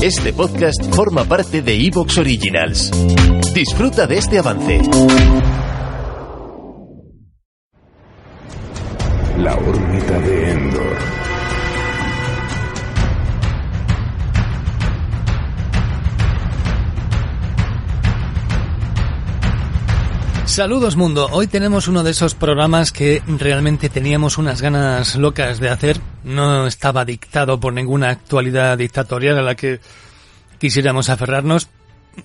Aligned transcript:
Este 0.00 0.32
podcast 0.32 0.94
forma 0.94 1.24
parte 1.24 1.60
de 1.60 1.74
Evox 1.74 2.18
Originals. 2.18 2.88
Disfruta 3.52 4.06
de 4.06 4.18
este 4.18 4.38
avance. 4.38 4.80
La 9.38 9.56
órbita 9.56 10.20
de 10.20 10.50
Endor. 10.52 11.27
Saludos 20.58 20.96
mundo, 20.96 21.28
hoy 21.30 21.46
tenemos 21.46 21.86
uno 21.86 22.02
de 22.02 22.10
esos 22.10 22.34
programas 22.34 22.90
que 22.90 23.22
realmente 23.28 23.88
teníamos 23.88 24.38
unas 24.38 24.60
ganas 24.60 25.14
locas 25.14 25.60
de 25.60 25.68
hacer, 25.68 26.00
no 26.24 26.66
estaba 26.66 27.04
dictado 27.04 27.60
por 27.60 27.72
ninguna 27.72 28.10
actualidad 28.10 28.76
dictatorial 28.76 29.38
a 29.38 29.42
la 29.42 29.54
que 29.54 29.78
quisiéramos 30.58 31.10
aferrarnos, 31.10 31.68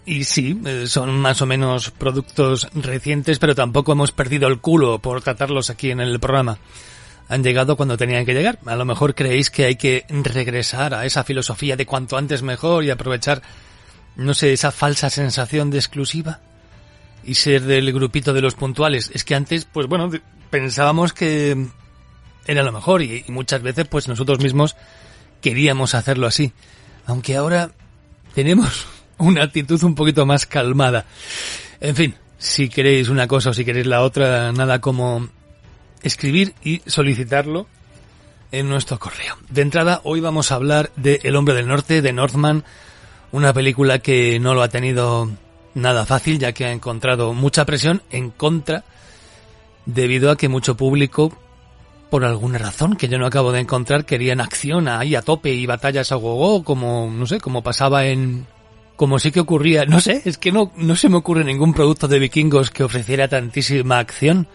y 0.03 0.23
sí, 0.23 0.59
eh, 0.65 0.85
son 0.87 1.11
más 1.19 1.43
o 1.43 1.45
menos 1.45 1.91
productos 1.91 2.69
recientes, 2.73 3.37
pero 3.37 3.53
tampoco 3.53 3.91
hemos 3.91 4.11
perdido 4.11 4.47
el 4.47 4.59
culo 4.59 4.97
por 4.97 5.21
tratarlos 5.21 5.69
aquí 5.69 5.91
en 5.91 5.99
el 5.99 6.19
programa. 6.19 6.57
Han 7.29 7.43
llegado 7.43 7.75
cuando 7.75 7.97
tenían 7.97 8.25
que 8.25 8.33
llegar. 8.33 8.57
A 8.65 8.75
lo 8.75 8.85
mejor 8.85 9.13
creéis 9.13 9.51
que 9.51 9.65
hay 9.65 9.75
que 9.75 10.05
regresar 10.09 10.95
a 10.95 11.05
esa 11.05 11.23
filosofía 11.23 11.77
de 11.77 11.85
cuanto 11.85 12.17
antes 12.17 12.41
mejor 12.41 12.83
y 12.83 12.89
aprovechar, 12.89 13.43
no 14.15 14.33
sé, 14.33 14.53
esa 14.53 14.71
falsa 14.71 15.11
sensación 15.11 15.69
de 15.69 15.77
exclusiva 15.77 16.39
y 17.25 17.35
ser 17.35 17.61
del 17.63 17.91
grupito 17.93 18.33
de 18.33 18.41
los 18.41 18.55
puntuales. 18.55 19.11
Es 19.13 19.23
que 19.23 19.35
antes, 19.35 19.65
pues 19.65 19.87
bueno, 19.87 20.09
pensábamos 20.49 21.13
que 21.13 21.67
era 22.45 22.63
lo 22.63 22.71
mejor 22.71 23.01
y, 23.01 23.23
muchas 23.27 23.61
veces 23.61 23.87
pues 23.87 24.07
nosotros 24.07 24.39
mismos 24.39 24.75
queríamos 25.41 25.95
hacerlo 25.95 26.27
así. 26.27 26.53
Aunque 27.05 27.35
ahora 27.35 27.71
tenemos 28.33 28.87
una 29.17 29.43
actitud 29.43 29.81
un 29.83 29.95
poquito 29.95 30.25
más 30.25 30.45
calmada. 30.45 31.05
En 31.79 31.95
fin, 31.95 32.15
si 32.37 32.69
queréis 32.69 33.09
una 33.09 33.27
cosa 33.27 33.51
o 33.51 33.53
si 33.53 33.65
queréis 33.65 33.87
la 33.87 34.01
otra, 34.01 34.51
nada 34.51 34.79
como 34.79 35.27
escribir 36.01 36.53
y 36.63 36.81
solicitarlo 36.85 37.67
en 38.51 38.69
nuestro 38.69 38.99
correo. 38.99 39.37
De 39.49 39.61
entrada, 39.61 40.01
hoy 40.03 40.19
vamos 40.19 40.51
a 40.51 40.55
hablar 40.55 40.91
de 40.95 41.19
El 41.23 41.35
hombre 41.35 41.55
del 41.55 41.67
norte, 41.67 42.01
de 42.01 42.13
Northman, 42.13 42.63
una 43.31 43.51
película 43.51 43.99
que 43.99 44.39
no 44.39 44.53
lo 44.53 44.61
ha 44.61 44.67
tenido 44.67 45.31
nada 45.73 46.05
fácil 46.05 46.39
ya 46.39 46.51
que 46.51 46.65
ha 46.65 46.71
encontrado 46.71 47.33
mucha 47.33 47.65
presión 47.65 48.01
en 48.11 48.29
contra 48.29 48.83
debido 49.85 50.31
a 50.31 50.37
que 50.37 50.49
mucho 50.49 50.77
público 50.77 51.35
por 52.09 52.25
alguna 52.25 52.59
razón 52.59 52.95
que 52.95 53.07
yo 53.07 53.17
no 53.17 53.25
acabo 53.25 53.51
de 53.51 53.59
encontrar 53.59 54.05
querían 54.05 54.39
acción 54.39 54.87
ahí 54.87 55.15
a 55.15 55.21
tope 55.21 55.53
y 55.53 55.65
batallas 55.65 56.11
a 56.11 56.15
gogo 56.15 56.63
como 56.63 57.11
no 57.11 57.25
sé 57.25 57.39
como 57.39 57.63
pasaba 57.63 58.05
en 58.05 58.45
como 58.95 59.17
sí 59.19 59.31
que 59.31 59.39
ocurría 59.39 59.85
no 59.85 59.99
sé 59.99 60.21
es 60.25 60.37
que 60.37 60.51
no 60.51 60.71
no 60.75 60.95
se 60.95 61.09
me 61.09 61.17
ocurre 61.17 61.43
ningún 61.43 61.73
producto 61.73 62.07
de 62.07 62.19
vikingos 62.19 62.69
que 62.69 62.83
ofreciera 62.83 63.27
tantísima 63.27 63.99
acción 63.99 64.47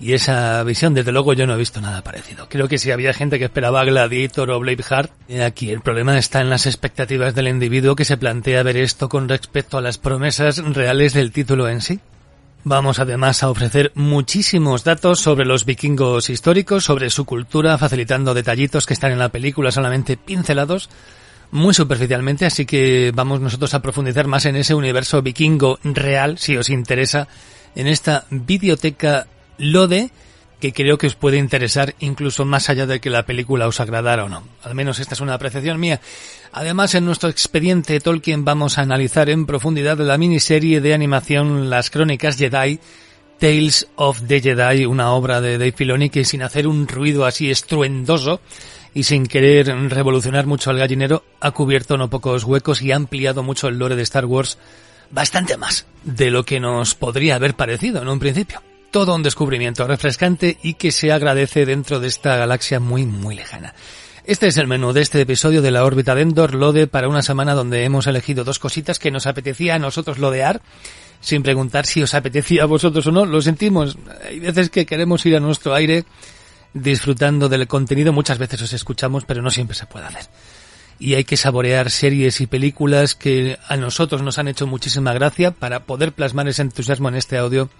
y 0.00 0.12
esa 0.12 0.62
visión, 0.62 0.94
desde 0.94 1.10
luego, 1.10 1.32
yo 1.32 1.46
no 1.46 1.54
he 1.54 1.58
visto 1.58 1.80
nada 1.80 2.02
parecido. 2.02 2.48
Creo 2.48 2.68
que 2.68 2.78
si 2.78 2.92
había 2.92 3.12
gente 3.12 3.38
que 3.38 3.46
esperaba 3.46 3.84
Gladiator 3.84 4.50
o 4.50 4.60
Braveheart, 4.60 5.10
eh, 5.28 5.42
aquí 5.42 5.70
el 5.70 5.80
problema 5.80 6.16
está 6.16 6.40
en 6.40 6.50
las 6.50 6.66
expectativas 6.66 7.34
del 7.34 7.48
individuo 7.48 7.96
que 7.96 8.04
se 8.04 8.16
plantea 8.16 8.62
ver 8.62 8.76
esto 8.76 9.08
con 9.08 9.28
respecto 9.28 9.76
a 9.76 9.80
las 9.80 9.98
promesas 9.98 10.58
reales 10.58 11.14
del 11.14 11.32
título 11.32 11.68
en 11.68 11.80
sí. 11.80 11.98
Vamos 12.62 13.00
además 13.00 13.42
a 13.42 13.50
ofrecer 13.50 13.90
muchísimos 13.94 14.84
datos 14.84 15.20
sobre 15.20 15.46
los 15.46 15.64
vikingos 15.64 16.30
históricos, 16.30 16.84
sobre 16.84 17.10
su 17.10 17.24
cultura, 17.24 17.78
facilitando 17.78 18.34
detallitos 18.34 18.86
que 18.86 18.94
están 18.94 19.10
en 19.12 19.18
la 19.18 19.30
película 19.30 19.72
solamente 19.72 20.16
pincelados, 20.16 20.90
muy 21.50 21.74
superficialmente, 21.74 22.46
así 22.46 22.66
que 22.66 23.10
vamos 23.14 23.40
nosotros 23.40 23.74
a 23.74 23.80
profundizar 23.82 24.26
más 24.26 24.44
en 24.44 24.56
ese 24.56 24.74
universo 24.74 25.22
vikingo 25.22 25.78
real, 25.82 26.38
si 26.38 26.56
os 26.56 26.68
interesa, 26.68 27.26
en 27.74 27.86
esta 27.86 28.26
videoteca 28.30 29.26
Lode, 29.58 30.10
que 30.60 30.72
creo 30.72 30.98
que 30.98 31.06
os 31.06 31.14
puede 31.14 31.36
interesar 31.36 31.94
incluso 32.00 32.44
más 32.44 32.68
allá 32.68 32.86
de 32.86 33.00
que 33.00 33.10
la 33.10 33.26
película 33.26 33.68
os 33.68 33.80
agradara 33.80 34.24
o 34.24 34.28
no. 34.28 34.42
Al 34.62 34.74
menos 34.74 34.98
esta 34.98 35.14
es 35.14 35.20
una 35.20 35.34
apreciación 35.34 35.78
mía. 35.78 36.00
Además, 36.52 36.94
en 36.94 37.04
nuestro 37.04 37.28
expediente 37.28 38.00
Tolkien 38.00 38.44
vamos 38.44 38.78
a 38.78 38.82
analizar 38.82 39.30
en 39.30 39.46
profundidad 39.46 39.98
la 39.98 40.18
miniserie 40.18 40.80
de 40.80 40.94
animación 40.94 41.70
Las 41.70 41.90
Crónicas 41.90 42.36
Jedi, 42.36 42.80
Tales 43.38 43.88
of 43.94 44.22
the 44.26 44.40
Jedi, 44.40 44.84
una 44.84 45.12
obra 45.12 45.40
de 45.40 45.58
Dave 45.58 45.72
Filoni 45.72 46.10
que 46.10 46.24
sin 46.24 46.42
hacer 46.42 46.66
un 46.66 46.88
ruido 46.88 47.24
así 47.24 47.50
estruendoso 47.50 48.40
y 48.94 49.04
sin 49.04 49.26
querer 49.26 49.68
revolucionar 49.90 50.46
mucho 50.46 50.70
al 50.70 50.78
gallinero, 50.78 51.22
ha 51.40 51.52
cubierto 51.52 51.96
no 51.96 52.10
pocos 52.10 52.42
huecos 52.42 52.82
y 52.82 52.90
ha 52.90 52.96
ampliado 52.96 53.44
mucho 53.44 53.68
el 53.68 53.78
lore 53.78 53.94
de 53.94 54.02
Star 54.02 54.24
Wars 54.24 54.58
bastante 55.10 55.56
más 55.56 55.86
de 56.02 56.30
lo 56.30 56.44
que 56.44 56.58
nos 56.58 56.94
podría 56.94 57.36
haber 57.36 57.54
parecido 57.54 58.02
en 58.02 58.08
un 58.08 58.18
principio 58.18 58.60
todo 58.90 59.14
un 59.14 59.22
descubrimiento 59.22 59.86
refrescante 59.86 60.58
y 60.62 60.74
que 60.74 60.92
se 60.92 61.12
agradece 61.12 61.66
dentro 61.66 62.00
de 62.00 62.08
esta 62.08 62.36
galaxia 62.36 62.80
muy 62.80 63.04
muy 63.04 63.34
lejana. 63.34 63.74
Este 64.24 64.46
es 64.46 64.56
el 64.58 64.66
menú 64.66 64.92
de 64.92 65.00
este 65.00 65.20
episodio 65.20 65.62
de 65.62 65.70
la 65.70 65.84
órbita 65.84 66.14
de 66.14 66.22
Endor 66.22 66.54
Lode 66.54 66.86
para 66.86 67.08
una 67.08 67.22
semana 67.22 67.54
donde 67.54 67.84
hemos 67.84 68.06
elegido 68.06 68.44
dos 68.44 68.58
cositas 68.58 68.98
que 68.98 69.10
nos 69.10 69.26
apetecía 69.26 69.74
a 69.74 69.78
nosotros 69.78 70.18
lodear, 70.18 70.60
sin 71.20 71.42
preguntar 71.42 71.86
si 71.86 72.02
os 72.02 72.12
apetecía 72.12 72.64
a 72.64 72.66
vosotros 72.66 73.06
o 73.06 73.10
no. 73.10 73.24
Lo 73.24 73.40
sentimos. 73.40 73.96
Hay 74.26 74.40
veces 74.40 74.68
que 74.68 74.84
queremos 74.84 75.24
ir 75.24 75.36
a 75.36 75.40
nuestro 75.40 75.74
aire 75.74 76.04
disfrutando 76.74 77.48
del 77.48 77.66
contenido. 77.66 78.12
Muchas 78.12 78.36
veces 78.36 78.60
os 78.60 78.72
escuchamos, 78.74 79.24
pero 79.24 79.40
no 79.40 79.50
siempre 79.50 79.74
se 79.74 79.86
puede 79.86 80.06
hacer. 80.06 80.26
Y 80.98 81.14
hay 81.14 81.24
que 81.24 81.36
saborear 81.36 81.90
series 81.90 82.40
y 82.42 82.46
películas 82.46 83.14
que 83.14 83.58
a 83.66 83.76
nosotros 83.76 84.20
nos 84.20 84.38
han 84.38 84.48
hecho 84.48 84.66
muchísima 84.66 85.14
gracia 85.14 85.52
para 85.52 85.84
poder 85.84 86.12
plasmar 86.12 86.48
ese 86.48 86.62
entusiasmo 86.62 87.08
en 87.08 87.14
este 87.14 87.38
audio 87.38 87.70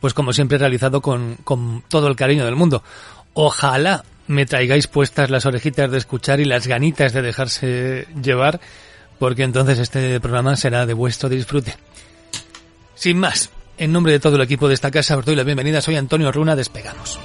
pues 0.00 0.14
como 0.14 0.32
siempre 0.32 0.58
realizado 0.58 1.00
con, 1.00 1.36
con 1.44 1.82
todo 1.88 2.08
el 2.08 2.16
cariño 2.16 2.44
del 2.44 2.56
mundo. 2.56 2.82
Ojalá 3.34 4.04
me 4.26 4.46
traigáis 4.46 4.86
puestas 4.86 5.30
las 5.30 5.46
orejitas 5.46 5.90
de 5.90 5.98
escuchar 5.98 6.40
y 6.40 6.44
las 6.44 6.66
ganitas 6.66 7.12
de 7.12 7.22
dejarse 7.22 8.06
llevar, 8.22 8.60
porque 9.18 9.42
entonces 9.42 9.78
este 9.78 10.20
programa 10.20 10.56
será 10.56 10.86
de 10.86 10.94
vuestro 10.94 11.28
disfrute. 11.28 11.74
Sin 12.94 13.18
más, 13.18 13.50
en 13.78 13.92
nombre 13.92 14.12
de 14.12 14.20
todo 14.20 14.36
el 14.36 14.42
equipo 14.42 14.68
de 14.68 14.74
esta 14.74 14.90
casa 14.90 15.16
os 15.16 15.24
doy 15.24 15.34
la 15.34 15.44
bienvenida, 15.44 15.80
soy 15.80 15.96
Antonio 15.96 16.30
Runa, 16.30 16.54
despegamos. 16.54 17.18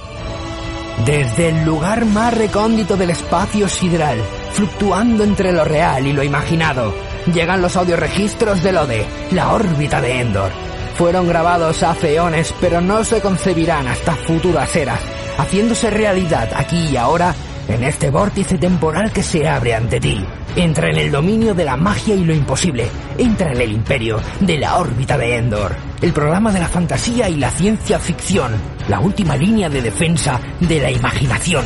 Desde 1.04 1.48
el 1.48 1.64
lugar 1.64 2.04
más 2.06 2.32
recóndito 2.32 2.96
del 2.96 3.10
espacio 3.10 3.68
sideral, 3.68 4.18
fluctuando 4.52 5.24
entre 5.24 5.52
lo 5.52 5.64
real 5.64 6.06
y 6.06 6.12
lo 6.12 6.22
imaginado, 6.22 6.94
llegan 7.32 7.60
los 7.60 7.76
audioregistros 7.76 8.62
de 8.62 8.72
Lode, 8.72 9.06
la 9.32 9.52
órbita 9.52 10.00
de 10.00 10.20
Endor 10.20 10.73
fueron 10.96 11.28
grabados 11.28 11.82
hace 11.82 12.14
eones, 12.14 12.54
pero 12.60 12.80
no 12.80 13.04
se 13.04 13.20
concebirán 13.20 13.86
hasta 13.86 14.14
futuras 14.14 14.74
eras, 14.76 15.00
haciéndose 15.38 15.90
realidad 15.90 16.50
aquí 16.54 16.88
y 16.88 16.96
ahora 16.96 17.34
en 17.68 17.82
este 17.82 18.10
vórtice 18.10 18.58
temporal 18.58 19.12
que 19.12 19.22
se 19.22 19.48
abre 19.48 19.74
ante 19.74 20.00
ti. 20.00 20.24
Entra 20.56 20.90
en 20.90 20.98
el 20.98 21.10
dominio 21.10 21.54
de 21.54 21.64
la 21.64 21.76
magia 21.76 22.14
y 22.14 22.24
lo 22.24 22.34
imposible. 22.34 22.86
Entra 23.18 23.52
en 23.52 23.60
el 23.60 23.72
imperio 23.72 24.20
de 24.40 24.58
la 24.58 24.76
órbita 24.76 25.18
de 25.18 25.36
Endor. 25.36 25.74
El 26.00 26.12
programa 26.12 26.52
de 26.52 26.60
la 26.60 26.68
fantasía 26.68 27.28
y 27.28 27.36
la 27.36 27.50
ciencia 27.50 27.98
ficción. 27.98 28.52
La 28.88 29.00
última 29.00 29.36
línea 29.36 29.68
de 29.68 29.82
defensa 29.82 30.40
de 30.60 30.80
la 30.80 30.90
imaginación. 30.90 31.64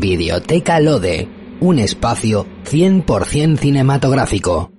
Videoteca 0.00 0.80
Lode, 0.80 1.28
un 1.60 1.78
espacio 1.78 2.46
100% 2.64 3.58
cinematográfico. 3.58 4.71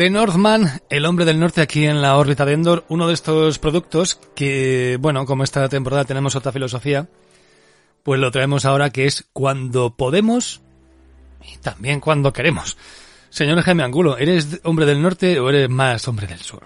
The 0.00 0.08
Northman, 0.08 0.80
el 0.88 1.04
hombre 1.04 1.26
del 1.26 1.38
norte 1.38 1.60
aquí 1.60 1.84
en 1.84 2.00
la 2.00 2.16
órbita 2.16 2.46
de 2.46 2.54
Endor, 2.54 2.84
uno 2.88 3.06
de 3.06 3.12
estos 3.12 3.58
productos 3.58 4.18
que, 4.34 4.96
bueno, 4.98 5.26
como 5.26 5.44
esta 5.44 5.68
temporada 5.68 6.06
tenemos 6.06 6.36
otra 6.36 6.52
filosofía, 6.52 7.06
pues 8.02 8.18
lo 8.18 8.30
traemos 8.30 8.64
ahora 8.64 8.88
que 8.88 9.04
es 9.04 9.28
cuando 9.34 9.94
podemos 9.94 10.62
y 11.44 11.58
también 11.58 12.00
cuando 12.00 12.32
queremos. 12.32 12.78
Señor 13.28 13.60
Jaime 13.60 13.82
Angulo, 13.82 14.16
¿eres 14.16 14.62
hombre 14.64 14.86
del 14.86 15.02
norte 15.02 15.38
o 15.38 15.50
eres 15.50 15.68
más 15.68 16.08
hombre 16.08 16.26
del 16.26 16.38
sur? 16.38 16.62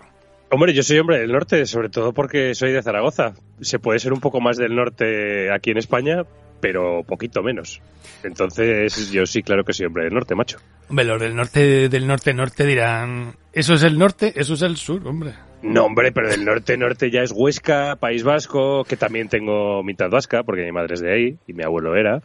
Hombre, 0.53 0.73
yo 0.73 0.85
soy 0.85 1.01
hombre 1.01 1.19
del 1.19 1.33
norte, 1.33 1.67
sobre 1.67 1.89
todo 1.89 2.13
porque 2.13 2.55
soy 2.55 2.71
de 2.71 2.85
Zaragoza. 2.85 3.35
Se 3.61 3.81
puede 3.81 3.99
ser 3.99 4.13
un 4.13 4.21
poco 4.21 4.41
más 4.41 4.59
del 4.59 4.77
norte 4.77 5.53
aquí 5.53 5.73
en 5.73 5.79
España, 5.79 6.23
pero 6.65 7.03
poquito 7.03 7.43
menos. 7.43 7.83
Entonces, 8.23 9.11
yo 9.11 9.27
sí, 9.27 9.43
claro 9.43 9.65
que 9.65 9.75
soy 9.75 9.85
hombre 9.85 10.05
del 10.05 10.15
norte, 10.15 10.35
macho. 10.35 10.57
Hombre, 10.89 11.05
los 11.05 11.21
del 11.21 11.37
norte, 11.37 11.91
del 11.91 12.07
norte, 12.07 12.33
norte 12.33 12.65
dirán, 12.65 13.35
¿eso 13.53 13.75
es 13.75 13.83
el 13.83 13.99
norte? 13.99 14.33
Eso 14.35 14.55
es 14.55 14.63
el 14.63 14.79
sur, 14.79 15.07
hombre. 15.07 15.35
No, 15.61 15.85
hombre, 15.85 16.11
pero 16.11 16.31
del 16.31 16.43
norte, 16.43 16.79
norte 16.79 17.11
ya 17.11 17.21
es 17.21 17.33
Huesca, 17.33 17.97
País 17.97 18.23
Vasco, 18.23 18.83
que 18.85 18.97
también 18.97 19.29
tengo 19.29 19.83
mitad 19.83 20.09
vasca, 20.09 20.43
porque 20.43 20.65
mi 20.65 20.73
madre 20.73 20.95
es 20.95 21.01
de 21.01 21.13
ahí 21.13 21.39
y 21.47 21.53
mi 21.53 21.65
abuelo 21.65 21.97
era. 21.97 22.23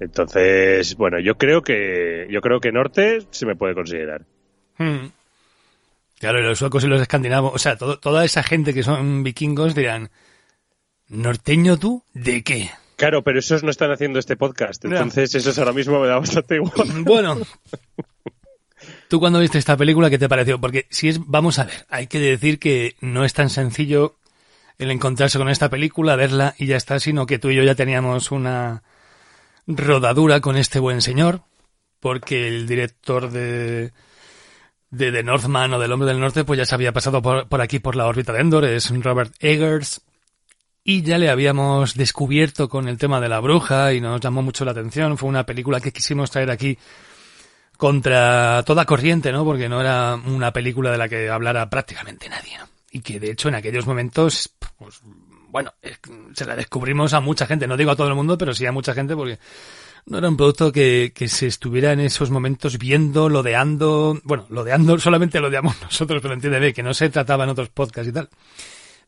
Entonces, 0.00 0.96
bueno, 0.96 1.20
yo 1.20 1.36
creo 1.36 1.62
que, 1.62 2.26
yo 2.28 2.40
creo 2.40 2.58
que 2.58 2.72
norte 2.72 3.20
se 3.30 3.46
me 3.46 3.54
puede 3.54 3.74
considerar. 3.74 4.22
Hmm. 4.78 5.10
Claro, 6.18 6.40
y 6.40 6.42
los 6.42 6.58
suecos 6.58 6.82
y 6.82 6.88
los 6.88 7.00
escandinavos, 7.00 7.54
o 7.54 7.58
sea, 7.58 7.76
toda 7.76 8.24
esa 8.24 8.42
gente 8.42 8.74
que 8.74 8.82
son 8.82 9.22
vikingos 9.22 9.76
dirán, 9.76 10.10
¿norteño 11.08 11.76
tú? 11.76 12.02
¿De 12.12 12.42
qué? 12.42 12.68
Claro, 12.96 13.22
pero 13.22 13.38
esos 13.38 13.62
no 13.62 13.70
están 13.70 13.90
haciendo 13.90 14.18
este 14.18 14.36
podcast, 14.36 14.84
entonces 14.84 15.34
esos 15.34 15.58
ahora 15.58 15.72
mismo 15.72 16.00
me 16.00 16.08
da 16.08 16.18
bastante 16.18 16.56
igual. 16.56 16.72
Bueno, 17.04 17.38
¿tú 19.08 19.20
cuando 19.20 19.38
viste 19.38 19.58
esta 19.58 19.76
película 19.76 20.08
qué 20.08 20.18
te 20.18 20.28
pareció? 20.28 20.58
Porque 20.60 20.86
si 20.88 21.10
es, 21.10 21.20
vamos 21.26 21.58
a 21.58 21.64
ver, 21.64 21.86
hay 21.90 22.06
que 22.06 22.18
decir 22.18 22.58
que 22.58 22.96
no 23.00 23.24
es 23.24 23.34
tan 23.34 23.50
sencillo 23.50 24.16
el 24.78 24.90
encontrarse 24.90 25.38
con 25.38 25.50
esta 25.50 25.68
película, 25.68 26.16
verla 26.16 26.54
y 26.58 26.66
ya 26.66 26.76
está, 26.76 26.98
sino 26.98 27.26
que 27.26 27.38
tú 27.38 27.50
y 27.50 27.56
yo 27.56 27.62
ya 27.64 27.74
teníamos 27.74 28.30
una 28.30 28.82
rodadura 29.66 30.40
con 30.40 30.56
este 30.56 30.78
buen 30.78 31.02
señor, 31.02 31.42
porque 32.00 32.48
el 32.48 32.66
director 32.66 33.30
de 33.30 33.92
de 34.90 35.12
The 35.12 35.22
Northman 35.22 35.74
o 35.74 35.78
del 35.78 35.92
Hombre 35.92 36.08
del 36.08 36.20
Norte, 36.20 36.44
pues 36.44 36.58
ya 36.58 36.64
se 36.64 36.74
había 36.74 36.92
pasado 36.92 37.20
por, 37.20 37.48
por, 37.48 37.60
aquí 37.60 37.78
por 37.78 37.96
la 37.96 38.06
órbita 38.06 38.32
de 38.32 38.40
Endor, 38.40 38.64
es 38.64 38.90
Robert 39.02 39.34
Eggers, 39.40 40.00
y 40.88 41.02
ya 41.02 41.18
le 41.18 41.28
habíamos 41.28 41.96
descubierto 41.96 42.68
con 42.68 42.86
el 42.86 42.96
tema 42.96 43.20
de 43.20 43.28
la 43.28 43.40
bruja 43.40 43.92
y 43.92 44.00
nos 44.00 44.20
llamó 44.20 44.40
mucho 44.40 44.64
la 44.64 44.70
atención, 44.70 45.18
fue 45.18 45.28
una 45.28 45.44
película 45.44 45.80
que 45.80 45.92
quisimos 45.92 46.30
traer 46.30 46.48
aquí 46.48 46.78
contra 47.76 48.62
toda 48.64 48.84
corriente, 48.84 49.32
¿no? 49.32 49.44
Porque 49.44 49.68
no 49.68 49.80
era 49.80 50.14
una 50.14 50.52
película 50.52 50.92
de 50.92 50.98
la 50.98 51.08
que 51.08 51.28
hablara 51.28 51.68
prácticamente 51.68 52.28
nadie. 52.28 52.60
Y 52.92 53.00
que 53.00 53.18
de 53.18 53.32
hecho 53.32 53.48
en 53.48 53.56
aquellos 53.56 53.84
momentos, 53.84 54.48
pues, 54.78 55.00
bueno, 55.48 55.74
se 56.34 56.44
la 56.44 56.54
descubrimos 56.54 57.14
a 57.14 57.20
mucha 57.20 57.46
gente, 57.46 57.66
no 57.66 57.76
digo 57.76 57.90
a 57.90 57.96
todo 57.96 58.06
el 58.06 58.14
mundo, 58.14 58.38
pero 58.38 58.54
sí 58.54 58.64
a 58.64 58.70
mucha 58.70 58.94
gente 58.94 59.16
porque 59.16 59.40
no 60.06 60.18
era 60.18 60.28
un 60.28 60.36
producto 60.36 60.70
que, 60.70 61.12
se 61.26 61.48
estuviera 61.48 61.94
en 61.94 61.98
esos 61.98 62.30
momentos 62.30 62.78
viendo, 62.78 63.28
lodeando, 63.28 64.20
bueno, 64.22 64.46
lodeando 64.50 64.98
solamente 65.00 65.40
lo 65.40 65.48
lodeamos 65.48 65.82
nosotros, 65.82 66.22
pero 66.22 66.34
entiende 66.34 66.72
que 66.72 66.84
no 66.84 66.94
se 66.94 67.10
trataba 67.10 67.42
en 67.42 67.50
otros 67.50 67.70
podcasts 67.70 68.08
y 68.08 68.12
tal. 68.12 68.28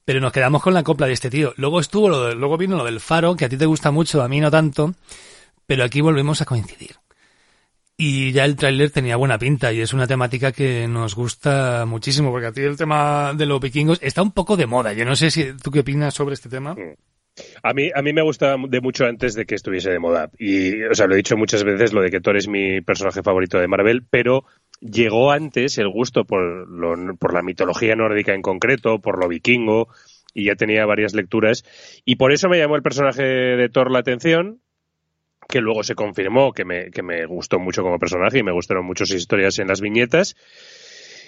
Pero 0.08 0.20
nos 0.20 0.32
quedamos 0.32 0.62
con 0.62 0.72
la 0.72 0.82
copla 0.82 1.06
de 1.06 1.12
este 1.12 1.28
tío. 1.28 1.52
Luego 1.58 1.81
estuvo 1.81 2.08
lo 2.08 2.28
de, 2.28 2.34
luego 2.34 2.56
vino 2.56 2.78
lo 2.78 2.87
del 2.87 2.99
faro, 2.99 3.37
que 3.37 3.44
a 3.44 3.49
ti 3.50 3.58
te 3.58 3.66
gusta 3.66 3.90
mucho, 3.90 4.22
a 4.22 4.28
mí 4.28 4.40
no 4.40 4.50
tanto, 4.50 4.94
pero 5.66 5.84
aquí 5.84 6.00
volvemos 6.00 6.40
a 6.40 6.46
coincidir. 6.46 6.93
Y 7.94 8.32
ya 8.32 8.46
el 8.46 8.56
tráiler 8.56 8.90
tenía 8.90 9.16
buena 9.16 9.38
pinta 9.38 9.70
y 9.70 9.82
es 9.82 9.93
una 9.93 10.06
temática 10.06 10.50
que 10.50 10.88
nos 10.88 11.14
gusta 11.14 11.84
muchísimo, 11.87 12.31
porque 12.31 12.46
a 12.46 12.52
ti 12.52 12.62
el 12.62 12.78
tema 12.78 13.34
de 13.37 13.44
los 13.44 13.60
vikingos 13.60 13.99
está 14.00 14.22
un 14.22 14.32
poco 14.32 14.56
de 14.56 14.64
moda. 14.64 14.94
Yo 14.94 15.05
no 15.05 15.14
sé 15.14 15.31
si 15.31 15.52
tú 15.62 15.70
qué 15.70 15.81
opinas 15.81 16.14
sobre 16.14 16.32
este 16.32 16.49
tema. 16.49 16.75
A 17.62 17.75
mí, 17.75 17.90
a 17.94 18.00
mí 18.00 18.14
me 18.14 18.22
gusta 18.22 18.56
de 18.66 18.81
mucho 18.81 19.04
antes 19.04 19.34
de 19.34 19.44
que 19.44 19.56
estuviese 19.56 19.90
de 19.90 19.99
moda. 19.99 20.31
Y, 20.38 20.84
o 20.84 20.94
sea, 20.94 21.06
lo 21.06 21.12
he 21.12 21.19
dicho 21.19 21.37
muchas 21.37 21.64
veces, 21.64 21.93
lo 21.93 22.00
de 22.00 22.11
que 22.11 22.22
Thor 22.22 22.38
es 22.38 22.49
mi 22.49 22.81
personaje 22.81 23.22
favorito 23.22 23.58
de 23.58 23.69
Marvel, 23.69 24.06
pero 24.08 24.46
llegó 24.80 25.30
antes 25.30 25.78
el 25.78 25.88
gusto 25.88 26.25
por, 26.25 26.69
lo, 26.69 27.16
por 27.16 27.34
la 27.34 27.42
mitología 27.42 27.96
nórdica 27.96 28.34
en 28.34 28.42
concreto, 28.42 29.00
por 29.00 29.19
lo 29.19 29.28
vikingo, 29.28 29.88
y 30.34 30.44
ya 30.44 30.54
tenía 30.54 30.86
varias 30.86 31.14
lecturas. 31.14 31.64
Y 32.04 32.16
por 32.16 32.32
eso 32.32 32.48
me 32.48 32.58
llamó 32.58 32.76
el 32.76 32.82
personaje 32.82 33.22
de 33.22 33.69
Thor 33.69 33.90
la 33.90 34.00
atención, 34.00 34.60
que 35.48 35.60
luego 35.60 35.82
se 35.82 35.94
confirmó 35.94 36.52
que 36.52 36.64
me, 36.64 37.26
gustó 37.26 37.58
mucho 37.58 37.82
como 37.82 37.98
personaje 37.98 38.38
y 38.38 38.42
me 38.42 38.52
gustaron 38.52 38.84
mucho 38.84 39.06
sus 39.06 39.16
historias 39.16 39.58
en 39.58 39.69
las 39.69 39.80
viñetas. 39.80 40.36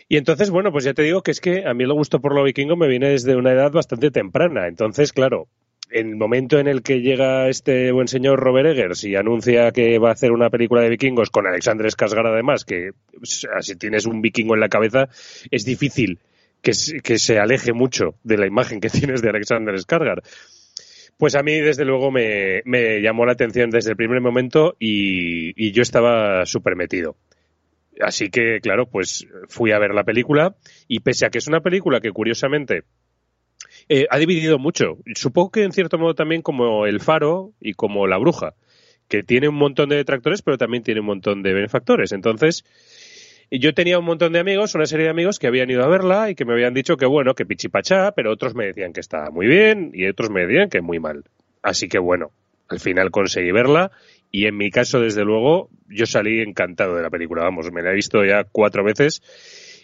Y 0.08 0.16
entonces, 0.16 0.50
bueno, 0.50 0.72
pues 0.72 0.84
ya 0.84 0.92
te 0.92 1.02
digo 1.02 1.22
que 1.22 1.30
es 1.30 1.40
que 1.40 1.64
a 1.66 1.72
mí 1.72 1.84
el 1.84 1.92
gusto 1.92 2.20
por 2.20 2.34
lo 2.34 2.42
vikingo 2.42 2.76
me 2.76 2.88
viene 2.88 3.08
desde 3.08 3.36
una 3.36 3.52
edad 3.52 3.72
bastante 3.72 4.10
temprana. 4.10 4.66
Entonces, 4.66 5.12
claro, 5.12 5.48
el 5.90 6.16
momento 6.16 6.58
en 6.58 6.68
el 6.68 6.82
que 6.82 7.00
llega 7.00 7.48
este 7.48 7.92
buen 7.92 8.08
señor 8.08 8.40
Robert 8.40 8.68
Eggers 8.68 9.04
y 9.04 9.16
anuncia 9.16 9.72
que 9.72 9.98
va 9.98 10.10
a 10.10 10.12
hacer 10.12 10.32
una 10.32 10.50
película 10.50 10.82
de 10.82 10.88
vikingos 10.88 11.30
con 11.30 11.46
Alexander 11.46 11.86
Skarsgård 11.86 12.32
además, 12.32 12.64
que 12.64 12.90
si 13.22 13.76
tienes 13.76 14.06
un 14.06 14.20
vikingo 14.22 14.54
en 14.54 14.60
la 14.60 14.68
cabeza 14.68 15.08
es 15.50 15.64
difícil 15.64 16.20
que, 16.62 16.74
se 16.74 17.38
aleje 17.38 17.72
mucho 17.72 18.14
de 18.22 18.38
la 18.38 18.46
imagen 18.46 18.80
que 18.80 18.90
tienes 18.90 19.22
de 19.22 19.30
Alexander 19.30 19.74
Skarsgård. 19.74 20.22
Pues 21.16 21.34
a 21.34 21.42
mí, 21.42 21.52
desde 21.58 21.84
luego, 21.84 22.10
me, 22.10 22.62
me 22.64 23.02
llamó 23.02 23.26
la 23.26 23.32
atención 23.32 23.68
desde 23.68 23.90
el 23.90 23.96
primer 23.96 24.22
momento 24.22 24.76
y, 24.78 25.52
y 25.62 25.72
yo 25.72 25.82
estaba 25.82 26.46
súper 26.46 26.76
metido. 26.76 27.16
Así 28.00 28.30
que, 28.30 28.60
claro, 28.60 28.86
pues 28.86 29.26
fui 29.48 29.72
a 29.72 29.78
ver 29.78 29.92
la 29.92 30.04
película 30.04 30.56
y 30.88 31.00
pese 31.00 31.26
a 31.26 31.30
que 31.30 31.36
es 31.36 31.46
una 31.46 31.60
película 31.60 32.00
que, 32.00 32.12
curiosamente, 32.12 32.84
eh, 33.92 34.06
ha 34.08 34.18
dividido 34.18 34.60
mucho. 34.60 34.98
Supongo 35.16 35.50
que 35.50 35.64
en 35.64 35.72
cierto 35.72 35.98
modo 35.98 36.14
también 36.14 36.42
como 36.42 36.86
El 36.86 37.00
Faro 37.00 37.52
y 37.60 37.74
como 37.74 38.06
La 38.06 38.18
Bruja, 38.18 38.54
que 39.08 39.24
tiene 39.24 39.48
un 39.48 39.56
montón 39.56 39.88
de 39.88 39.96
detractores, 39.96 40.42
pero 40.42 40.56
también 40.56 40.84
tiene 40.84 41.00
un 41.00 41.06
montón 41.06 41.42
de 41.42 41.52
benefactores. 41.52 42.12
Entonces, 42.12 42.64
yo 43.50 43.74
tenía 43.74 43.98
un 43.98 44.04
montón 44.04 44.32
de 44.32 44.38
amigos, 44.38 44.76
una 44.76 44.86
serie 44.86 45.06
de 45.06 45.10
amigos 45.10 45.40
que 45.40 45.48
habían 45.48 45.70
ido 45.70 45.82
a 45.82 45.88
verla 45.88 46.30
y 46.30 46.36
que 46.36 46.44
me 46.44 46.52
habían 46.52 46.72
dicho 46.72 46.96
que 46.96 47.04
bueno, 47.04 47.34
que 47.34 47.44
pichipachá, 47.44 48.12
pero 48.12 48.30
otros 48.30 48.54
me 48.54 48.66
decían 48.66 48.92
que 48.92 49.00
estaba 49.00 49.30
muy 49.30 49.48
bien 49.48 49.90
y 49.92 50.06
otros 50.06 50.30
me 50.30 50.46
decían 50.46 50.70
que 50.70 50.82
muy 50.82 51.00
mal. 51.00 51.24
Así 51.60 51.88
que 51.88 51.98
bueno, 51.98 52.30
al 52.68 52.78
final 52.78 53.10
conseguí 53.10 53.50
verla 53.50 53.90
y 54.30 54.46
en 54.46 54.56
mi 54.56 54.70
caso, 54.70 55.00
desde 55.00 55.24
luego, 55.24 55.68
yo 55.88 56.06
salí 56.06 56.40
encantado 56.42 56.94
de 56.94 57.02
la 57.02 57.10
película. 57.10 57.42
Vamos, 57.42 57.72
me 57.72 57.82
la 57.82 57.90
he 57.90 57.94
visto 57.94 58.24
ya 58.24 58.44
cuatro 58.44 58.84
veces 58.84 59.20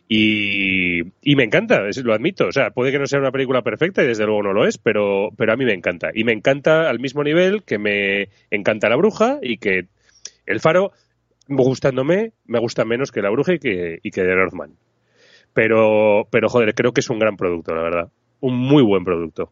y, 0.08 1.02
me 1.34 1.44
encanta, 1.44 1.80
lo 2.04 2.14
admito. 2.14 2.46
O 2.46 2.52
sea, 2.52 2.70
puede 2.70 2.92
que 2.92 2.98
no 2.98 3.06
sea 3.06 3.18
una 3.18 3.32
película 3.32 3.62
perfecta 3.62 4.02
y 4.02 4.06
desde 4.06 4.24
luego 4.24 4.42
no 4.42 4.52
lo 4.52 4.66
es, 4.66 4.78
pero, 4.78 5.30
pero 5.36 5.52
a 5.52 5.56
mí 5.56 5.64
me 5.64 5.74
encanta. 5.74 6.10
Y 6.14 6.24
me 6.24 6.32
encanta 6.32 6.88
al 6.88 7.00
mismo 7.00 7.24
nivel 7.24 7.64
que 7.64 7.78
me 7.78 8.28
encanta 8.50 8.88
La 8.88 8.96
Bruja 8.96 9.38
y 9.42 9.58
que 9.58 9.86
El 10.46 10.60
Faro, 10.60 10.92
gustándome, 11.48 12.32
me 12.46 12.60
gusta 12.60 12.84
menos 12.84 13.10
que 13.10 13.22
La 13.22 13.30
Bruja 13.30 13.54
y 13.54 13.58
que, 13.58 13.98
y 14.02 14.10
que 14.10 14.22
The 14.22 14.36
Northman. 14.36 14.76
Pero, 15.52 16.28
pero 16.30 16.48
joder, 16.48 16.74
creo 16.74 16.92
que 16.92 17.00
es 17.00 17.10
un 17.10 17.18
gran 17.18 17.36
producto, 17.36 17.74
la 17.74 17.82
verdad. 17.82 18.08
Un 18.40 18.56
muy 18.56 18.82
buen 18.82 19.04
producto. 19.04 19.50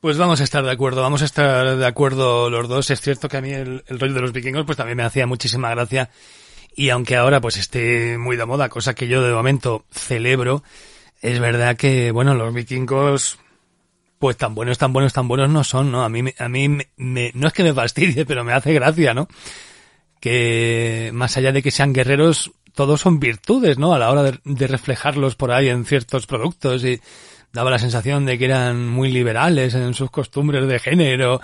Pues 0.00 0.18
vamos 0.18 0.42
a 0.42 0.44
estar 0.44 0.62
de 0.62 0.70
acuerdo, 0.70 1.00
vamos 1.00 1.22
a 1.22 1.24
estar 1.24 1.78
de 1.78 1.86
acuerdo 1.86 2.50
los 2.50 2.68
dos. 2.68 2.90
Es 2.90 3.00
cierto 3.00 3.30
que 3.30 3.38
a 3.38 3.40
mí 3.40 3.52
el, 3.52 3.82
el 3.86 3.98
rollo 3.98 4.12
de 4.12 4.20
los 4.20 4.32
vikingos 4.32 4.66
pues 4.66 4.76
también 4.76 4.98
me 4.98 5.04
hacía 5.04 5.26
muchísima 5.26 5.70
gracia 5.70 6.10
y 6.76 6.90
aunque 6.90 7.16
ahora 7.16 7.40
pues 7.40 7.56
esté 7.56 8.18
muy 8.18 8.36
de 8.36 8.46
moda, 8.46 8.68
cosa 8.68 8.94
que 8.94 9.08
yo 9.08 9.22
de 9.22 9.32
momento 9.32 9.84
celebro, 9.90 10.62
es 11.20 11.40
verdad 11.40 11.76
que, 11.76 12.10
bueno, 12.10 12.34
los 12.34 12.52
vikingos, 12.52 13.38
pues 14.18 14.36
tan 14.36 14.54
buenos, 14.54 14.78
tan 14.78 14.92
buenos, 14.92 15.12
tan 15.12 15.28
buenos 15.28 15.48
no 15.50 15.64
son, 15.64 15.90
¿no? 15.90 16.04
A 16.04 16.08
mí, 16.08 16.22
a 16.38 16.48
mí 16.48 16.68
me, 16.68 17.30
no 17.34 17.46
es 17.46 17.52
que 17.52 17.62
me 17.62 17.74
fastidie, 17.74 18.26
pero 18.26 18.44
me 18.44 18.52
hace 18.52 18.72
gracia, 18.72 19.14
¿no? 19.14 19.28
Que 20.20 21.10
más 21.14 21.36
allá 21.36 21.52
de 21.52 21.62
que 21.62 21.70
sean 21.70 21.92
guerreros, 21.92 22.52
todos 22.74 23.00
son 23.00 23.20
virtudes, 23.20 23.78
¿no? 23.78 23.94
A 23.94 23.98
la 23.98 24.10
hora 24.10 24.22
de, 24.22 24.38
de 24.44 24.66
reflejarlos 24.66 25.36
por 25.36 25.52
ahí 25.52 25.68
en 25.68 25.84
ciertos 25.84 26.26
productos 26.26 26.84
y 26.84 27.00
daba 27.52 27.70
la 27.70 27.78
sensación 27.78 28.26
de 28.26 28.36
que 28.36 28.46
eran 28.46 28.88
muy 28.88 29.10
liberales 29.10 29.74
en 29.74 29.94
sus 29.94 30.10
costumbres 30.10 30.66
de 30.66 30.78
género 30.80 31.40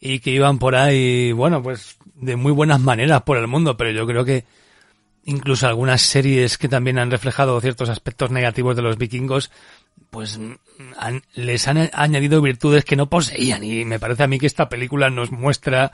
y 0.00 0.18
que 0.18 0.30
iban 0.30 0.58
por 0.58 0.74
ahí, 0.74 1.30
bueno, 1.32 1.62
pues 1.62 1.96
de 2.16 2.36
muy 2.36 2.52
buenas 2.52 2.80
maneras 2.80 3.22
por 3.22 3.38
el 3.38 3.46
mundo, 3.46 3.76
pero 3.76 3.92
yo 3.92 4.06
creo 4.06 4.24
que 4.24 4.44
incluso 5.24 5.66
algunas 5.66 6.02
series 6.02 6.58
que 6.58 6.68
también 6.68 6.98
han 6.98 7.10
reflejado 7.10 7.60
ciertos 7.60 7.88
aspectos 7.88 8.30
negativos 8.30 8.76
de 8.76 8.82
los 8.82 8.98
vikingos, 8.98 9.50
pues 10.10 10.38
han, 10.98 11.22
les 11.34 11.68
han 11.68 11.90
añadido 11.92 12.42
virtudes 12.42 12.84
que 12.84 12.96
no 12.96 13.08
poseían. 13.08 13.62
Y 13.64 13.84
me 13.84 13.98
parece 13.98 14.24
a 14.24 14.26
mí 14.26 14.38
que 14.38 14.46
esta 14.46 14.68
película 14.68 15.10
nos 15.10 15.30
muestra 15.30 15.92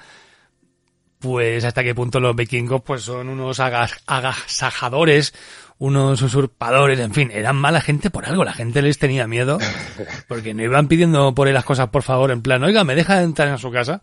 pues 1.18 1.64
hasta 1.64 1.82
qué 1.82 1.94
punto 1.94 2.20
los 2.20 2.36
vikingos 2.36 2.82
pues 2.82 3.02
son 3.02 3.28
unos 3.28 3.58
agasajadores, 3.60 5.34
unos 5.78 6.22
usurpadores, 6.22 7.00
en 7.00 7.12
fin, 7.12 7.30
eran 7.32 7.56
mala 7.56 7.80
gente 7.80 8.10
por 8.10 8.26
algo, 8.26 8.44
la 8.44 8.52
gente 8.52 8.82
les 8.82 8.98
tenía 8.98 9.26
miedo 9.26 9.58
porque 10.28 10.54
no 10.54 10.62
iban 10.62 10.86
pidiendo 10.86 11.34
por 11.34 11.48
él 11.48 11.54
las 11.54 11.64
cosas 11.64 11.88
por 11.88 12.04
favor 12.04 12.30
en 12.30 12.42
plan, 12.42 12.62
oiga, 12.62 12.84
me 12.84 12.94
deja 12.94 13.22
entrar 13.22 13.48
en 13.48 13.58
su 13.58 13.72
casa 13.72 14.02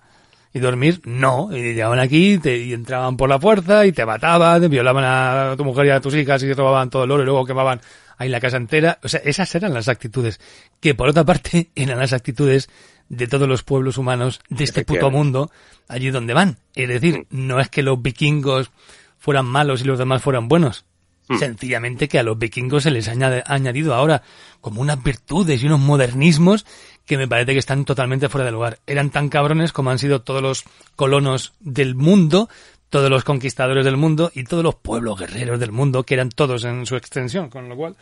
y 0.56 0.60
dormir, 0.60 1.02
no. 1.04 1.50
Y 1.52 1.74
llegaban 1.74 2.00
aquí 2.00 2.38
te, 2.38 2.58
y 2.58 2.72
entraban 2.72 3.18
por 3.18 3.28
la 3.28 3.38
fuerza 3.38 3.86
y 3.86 3.92
te 3.92 4.06
mataban, 4.06 4.62
te 4.62 4.70
violaban 4.70 5.04
a 5.04 5.54
tu 5.58 5.66
mujer 5.66 5.88
y 5.88 5.90
a 5.90 6.00
tus 6.00 6.16
hijas 6.16 6.42
y 6.44 6.54
robaban 6.54 6.90
todo 6.90 7.04
el 7.04 7.12
oro 7.12 7.24
y 7.24 7.26
luego 7.26 7.46
quemaban 7.46 7.82
ahí 8.18 8.30
la 8.30 8.40
casa 8.40 8.56
entera. 8.56 8.98
O 9.04 9.10
sea, 9.10 9.20
esas 9.26 9.54
eran 9.54 9.74
las 9.74 9.90
actitudes. 9.90 10.40
Que 10.80 10.96
por 10.96 11.10
otra 11.10 11.26
parte 11.26 11.72
eran 11.76 12.00
las 12.00 12.14
actitudes 12.14 12.70
de 13.10 13.28
todos 13.28 13.50
los 13.50 13.64
pueblos 13.64 13.98
humanos 13.98 14.40
de 14.48 14.64
este 14.64 14.86
puto 14.86 15.12
mundo 15.12 15.52
allí 15.90 16.10
donde 16.10 16.34
van. 16.34 16.58
Es 16.74 16.88
decir, 16.88 17.28
no 17.32 17.60
es 17.60 17.68
que 17.68 17.84
los 17.84 18.02
vikingos 18.02 18.72
fueran 19.18 19.48
malos 19.48 19.82
y 19.82 19.84
los 19.84 20.00
demás 20.00 20.22
fueran 20.22 20.48
buenos. 20.48 20.86
Mm. 21.28 21.38
Sencillamente 21.38 22.08
que 22.08 22.20
a 22.20 22.24
los 22.24 22.38
vikingos 22.38 22.84
se 22.84 22.92
les 22.92 23.08
ha 23.08 23.44
añadido 23.48 23.96
ahora 23.96 24.22
como 24.62 24.82
unas 24.82 25.02
virtudes 25.04 25.62
y 25.64 25.66
unos 25.66 25.80
modernismos 25.80 26.66
que 27.06 27.18
me 27.18 27.28
parece 27.28 27.54
que 27.54 27.60
están 27.60 27.86
totalmente 27.86 28.30
fuera 28.30 28.46
de 28.46 28.52
lugar. 28.52 28.80
Eran 28.86 29.10
tan 29.10 29.30
cabrones 29.30 29.72
como 29.72 29.90
han 29.90 30.00
sido 30.00 30.22
todos 30.22 30.42
los 30.42 30.66
colonos 30.96 31.54
del 31.60 31.96
mundo, 31.96 32.50
todos 32.90 33.10
los 33.10 33.24
conquistadores 33.24 33.86
del 33.86 33.98
mundo 33.98 34.32
y 34.34 34.44
todos 34.44 34.64
los 34.64 34.76
pueblos 34.76 35.20
guerreros 35.20 35.60
del 35.60 35.72
mundo, 35.72 36.04
que 36.04 36.14
eran 36.14 36.30
todos 36.30 36.64
en 36.64 36.86
su 36.86 36.96
extensión, 36.96 37.50
con 37.50 37.70
lo 37.70 37.76
cual, 37.76 37.96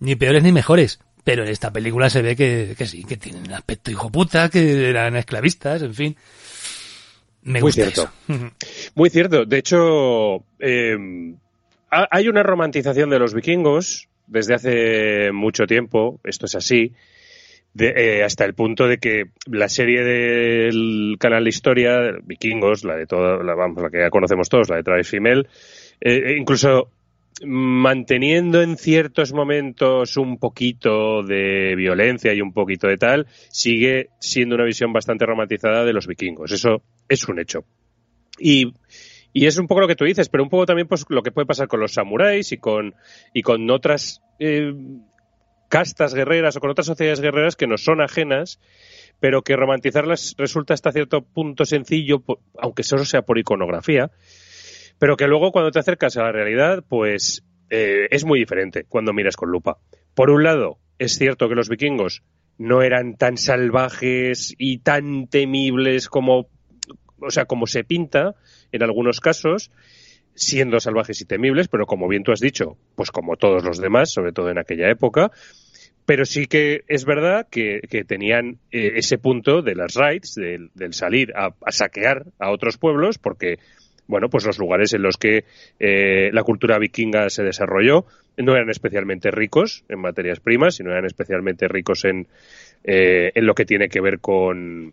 ni 0.00 0.16
peores 0.16 0.42
ni 0.42 0.52
mejores. 0.52 1.00
Pero 1.22 1.42
en 1.42 1.48
esta 1.48 1.72
película 1.72 2.10
se 2.10 2.20
ve 2.20 2.36
que, 2.36 2.74
que 2.76 2.86
sí, 2.86 3.04
que 3.04 3.16
tienen 3.16 3.50
aspecto 3.52 3.90
hijo 3.90 4.10
puta, 4.10 4.50
que 4.50 4.90
eran 4.90 5.16
esclavistas, 5.16 5.80
en 5.80 5.94
fin. 5.94 6.16
Me 7.42 7.60
Muy 7.60 7.72
cierto. 7.72 8.10
Muy 8.94 9.10
cierto. 9.10 9.44
De 9.46 9.58
hecho, 9.58 10.44
eh, 10.58 11.34
hay 12.10 12.28
una 12.28 12.42
romantización 12.42 13.10
de 13.10 13.18
los 13.18 13.34
vikingos 13.34 14.08
desde 14.26 14.54
hace 14.54 15.32
mucho 15.32 15.66
tiempo. 15.66 16.20
Esto 16.24 16.46
es 16.46 16.54
así. 16.54 16.92
Eh, 17.76 18.22
hasta 18.22 18.44
el 18.44 18.54
punto 18.54 18.86
de 18.86 18.98
que 18.98 19.30
la 19.46 19.68
serie 19.68 20.04
del 20.04 21.16
canal 21.18 21.42
de 21.42 21.50
historia, 21.50 22.12
Vikingos, 22.22 22.84
la 22.84 22.94
de 22.94 23.06
toda, 23.06 23.42
la, 23.42 23.54
vamos, 23.54 23.82
la 23.82 23.90
que 23.90 23.98
ya 23.98 24.10
conocemos 24.10 24.48
todos, 24.48 24.68
la 24.68 24.76
de 24.76 24.84
Travis 24.84 25.08
Female, 25.08 25.48
eh, 26.00 26.36
incluso 26.38 26.90
manteniendo 27.42 28.62
en 28.62 28.76
ciertos 28.76 29.32
momentos 29.32 30.16
un 30.16 30.38
poquito 30.38 31.24
de 31.24 31.74
violencia 31.74 32.32
y 32.32 32.40
un 32.40 32.52
poquito 32.52 32.86
de 32.86 32.96
tal, 32.96 33.26
sigue 33.48 34.10
siendo 34.20 34.54
una 34.54 34.64
visión 34.64 34.92
bastante 34.92 35.26
romantizada 35.26 35.84
de 35.84 35.92
los 35.92 36.06
vikingos. 36.06 36.52
Eso 36.52 36.82
es 37.08 37.26
un 37.26 37.40
hecho. 37.40 37.64
Y, 38.38 38.72
y 39.34 39.44
es 39.44 39.58
un 39.58 39.66
poco 39.66 39.82
lo 39.82 39.88
que 39.88 39.96
tú 39.96 40.06
dices, 40.06 40.30
pero 40.30 40.42
un 40.42 40.48
poco 40.48 40.64
también 40.64 40.88
pues 40.88 41.04
lo 41.10 41.22
que 41.22 41.30
puede 41.30 41.46
pasar 41.46 41.68
con 41.68 41.80
los 41.80 41.92
samuráis 41.92 42.52
y 42.52 42.56
con, 42.56 42.94
y 43.34 43.42
con 43.42 43.70
otras 43.70 44.22
eh, 44.38 44.72
castas 45.68 46.14
guerreras 46.14 46.56
o 46.56 46.60
con 46.60 46.70
otras 46.70 46.86
sociedades 46.86 47.20
guerreras 47.20 47.56
que 47.56 47.66
nos 47.66 47.84
son 47.84 48.00
ajenas, 48.00 48.58
pero 49.20 49.42
que 49.42 49.56
romantizarlas 49.56 50.34
resulta 50.38 50.72
hasta 50.72 50.92
cierto 50.92 51.20
punto 51.20 51.66
sencillo, 51.66 52.24
aunque 52.58 52.82
solo 52.82 53.04
sea 53.04 53.20
por 53.20 53.38
iconografía 53.38 54.10
pero 54.98 55.16
que 55.16 55.28
luego 55.28 55.52
cuando 55.52 55.70
te 55.70 55.78
acercas 55.78 56.16
a 56.16 56.22
la 56.22 56.32
realidad, 56.32 56.84
pues 56.88 57.44
eh, 57.70 58.08
es 58.10 58.24
muy 58.24 58.38
diferente 58.38 58.84
cuando 58.84 59.12
miras 59.12 59.36
con 59.36 59.50
lupa. 59.50 59.78
Por 60.14 60.30
un 60.30 60.44
lado, 60.44 60.78
es 60.98 61.18
cierto 61.18 61.48
que 61.48 61.54
los 61.54 61.68
vikingos 61.68 62.22
no 62.58 62.82
eran 62.82 63.16
tan 63.16 63.36
salvajes 63.36 64.54
y 64.58 64.78
tan 64.78 65.26
temibles 65.26 66.08
como, 66.08 66.48
o 67.20 67.30
sea, 67.30 67.46
como 67.46 67.66
se 67.66 67.84
pinta 67.84 68.34
en 68.74 68.82
algunos 68.82 69.20
casos, 69.20 69.70
siendo 70.34 70.80
salvajes 70.80 71.20
y 71.20 71.24
temibles, 71.24 71.68
pero 71.68 71.86
como 71.86 72.08
bien 72.08 72.24
tú 72.24 72.32
has 72.32 72.40
dicho, 72.40 72.76
pues 72.96 73.10
como 73.10 73.36
todos 73.36 73.64
los 73.64 73.78
demás, 73.78 74.12
sobre 74.12 74.32
todo 74.32 74.50
en 74.50 74.58
aquella 74.58 74.90
época. 74.90 75.30
Pero 76.06 76.26
sí 76.26 76.46
que 76.46 76.82
es 76.86 77.04
verdad 77.04 77.46
que, 77.48 77.80
tenían 78.06 78.58
eh, 78.70 78.94
ese 78.96 79.16
punto 79.16 79.62
de 79.62 79.74
las 79.74 79.94
raids, 79.94 80.34
del, 80.34 80.70
salir 80.92 81.32
a, 81.34 81.54
saquear 81.70 82.26
a 82.38 82.50
otros 82.50 82.76
pueblos, 82.76 83.16
porque 83.18 83.58
bueno, 84.06 84.28
pues 84.28 84.44
los 84.44 84.58
lugares 84.58 84.92
en 84.92 85.02
los 85.02 85.16
que 85.16 85.44
eh, 85.78 86.30
la 86.32 86.42
cultura 86.42 86.78
vikinga 86.78 87.30
se 87.30 87.42
desarrolló 87.42 88.04
no 88.36 88.54
eran 88.54 88.68
especialmente 88.68 89.30
ricos 89.30 89.84
en 89.88 90.00
materias 90.00 90.40
primas, 90.40 90.74
sino 90.74 90.90
eran 90.90 91.06
especialmente 91.06 91.68
ricos 91.68 92.04
en, 92.04 92.26
eh, 92.82 93.32
en 93.34 93.46
lo 93.46 93.54
que 93.54 93.64
tiene 93.64 93.88
que 93.88 94.02
ver 94.02 94.18
con, 94.18 94.92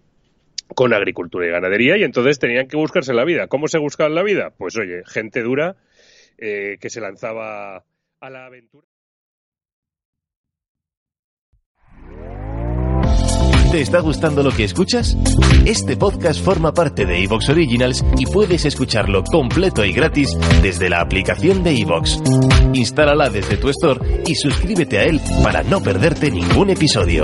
con 0.75 0.93
agricultura 0.93 1.47
y 1.47 1.51
ganadería, 1.51 1.97
y 1.97 2.03
entonces 2.03 2.39
tenían 2.39 2.67
que 2.67 2.77
buscarse 2.77 3.13
la 3.13 3.25
vida. 3.25 3.47
¿Cómo 3.47 3.67
se 3.67 3.79
buscaba 3.79 4.09
la 4.09 4.23
vida? 4.23 4.51
Pues 4.57 4.77
oye, 4.77 5.03
gente 5.05 5.41
dura 5.41 5.75
eh, 6.37 6.77
que 6.79 6.89
se 6.89 7.01
lanzaba 7.01 7.83
a 8.19 8.29
la 8.29 8.45
aventura. 8.45 8.87
¿Te 13.71 13.79
está 13.79 14.01
gustando 14.01 14.43
lo 14.43 14.51
que 14.51 14.65
escuchas? 14.65 15.15
Este 15.65 15.95
podcast 15.95 16.43
forma 16.43 16.73
parte 16.73 17.05
de 17.05 17.23
Evox 17.23 17.47
Originals 17.47 18.03
y 18.17 18.25
puedes 18.25 18.65
escucharlo 18.65 19.23
completo 19.23 19.85
y 19.85 19.93
gratis 19.93 20.37
desde 20.61 20.89
la 20.89 20.99
aplicación 20.99 21.63
de 21.63 21.79
Evox. 21.79 22.21
Instálala 22.73 23.29
desde 23.29 23.55
tu 23.55 23.69
store 23.69 24.23
y 24.27 24.35
suscríbete 24.35 24.99
a 24.99 25.05
él 25.05 25.21
para 25.41 25.63
no 25.63 25.81
perderte 25.81 26.29
ningún 26.31 26.69
episodio. 26.69 27.23